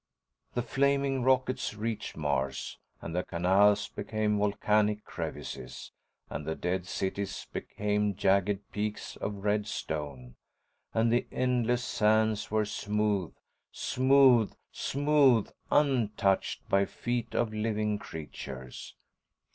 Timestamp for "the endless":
11.13-11.83